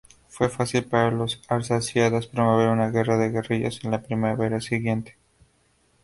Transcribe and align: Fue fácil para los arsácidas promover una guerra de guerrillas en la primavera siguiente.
Fue 0.29 0.49
fácil 0.49 0.85
para 0.85 1.11
los 1.11 1.39
arsácidas 1.47 2.25
promover 2.25 2.69
una 2.69 2.89
guerra 2.89 3.19
de 3.19 3.29
guerrillas 3.29 3.81
en 3.83 3.91
la 3.91 4.01
primavera 4.01 4.59
siguiente. 4.59 5.15